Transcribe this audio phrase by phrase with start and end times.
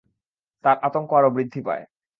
[0.63, 1.83] তার আতঙ্ক আরো বৃদ্ধি পায়।